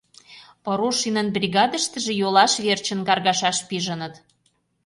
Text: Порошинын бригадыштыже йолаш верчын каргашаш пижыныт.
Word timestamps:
Порошинын 0.63 1.27
бригадыштыже 1.35 2.13
йолаш 2.21 2.53
верчын 2.65 2.99
каргашаш 3.07 3.57
пижыныт. 3.67 4.13